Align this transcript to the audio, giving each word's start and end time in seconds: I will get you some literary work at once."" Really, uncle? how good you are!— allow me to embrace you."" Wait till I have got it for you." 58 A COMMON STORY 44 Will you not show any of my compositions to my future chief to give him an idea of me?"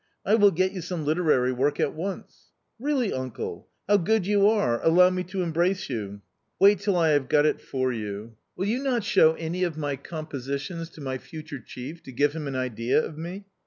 I 0.25 0.33
will 0.33 0.49
get 0.49 0.71
you 0.71 0.81
some 0.81 1.05
literary 1.05 1.51
work 1.51 1.79
at 1.79 1.93
once."" 1.93 2.49
Really, 2.89 3.13
uncle? 3.13 3.67
how 3.87 3.97
good 3.97 4.25
you 4.25 4.49
are!— 4.49 4.83
allow 4.83 5.11
me 5.11 5.21
to 5.25 5.43
embrace 5.43 5.91
you."" 5.91 6.21
Wait 6.59 6.79
till 6.79 6.95
I 6.97 7.09
have 7.09 7.29
got 7.29 7.45
it 7.45 7.61
for 7.61 7.93
you." 7.93 7.99
58 7.99 8.03
A 8.03 8.07
COMMON 8.07 8.31
STORY 8.31 8.51
44 8.55 8.55
Will 8.55 8.67
you 8.71 8.95
not 8.95 9.03
show 9.03 9.33
any 9.45 9.63
of 9.63 9.77
my 9.77 9.95
compositions 9.95 10.89
to 10.89 11.01
my 11.01 11.19
future 11.19 11.59
chief 11.59 12.01
to 12.01 12.11
give 12.11 12.33
him 12.33 12.47
an 12.47 12.55
idea 12.55 12.99
of 13.05 13.15
me?" 13.19 13.45